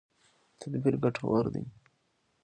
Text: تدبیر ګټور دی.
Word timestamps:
تدبیر 0.59 0.95
ګټور 1.03 1.45
دی. 1.53 1.63